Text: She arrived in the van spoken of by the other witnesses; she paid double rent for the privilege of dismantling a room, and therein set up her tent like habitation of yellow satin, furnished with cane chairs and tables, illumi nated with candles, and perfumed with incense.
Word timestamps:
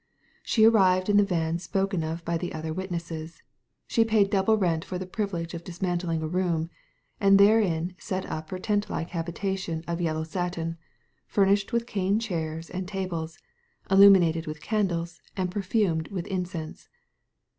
She 0.41 0.65
arrived 0.65 1.09
in 1.09 1.17
the 1.17 1.23
van 1.23 1.59
spoken 1.59 2.03
of 2.03 2.25
by 2.25 2.35
the 2.35 2.53
other 2.53 2.73
witnesses; 2.73 3.43
she 3.85 4.03
paid 4.03 4.31
double 4.31 4.57
rent 4.57 4.83
for 4.83 4.97
the 4.97 5.05
privilege 5.05 5.53
of 5.53 5.63
dismantling 5.63 6.23
a 6.23 6.27
room, 6.27 6.71
and 7.19 7.37
therein 7.37 7.93
set 7.99 8.25
up 8.25 8.49
her 8.49 8.57
tent 8.57 8.89
like 8.89 9.09
habitation 9.11 9.83
of 9.87 10.01
yellow 10.01 10.23
satin, 10.23 10.79
furnished 11.27 11.71
with 11.71 11.85
cane 11.85 12.19
chairs 12.19 12.67
and 12.71 12.87
tables, 12.87 13.37
illumi 13.91 14.33
nated 14.33 14.47
with 14.47 14.59
candles, 14.59 15.21
and 15.37 15.51
perfumed 15.51 16.07
with 16.07 16.25
incense. 16.25 16.89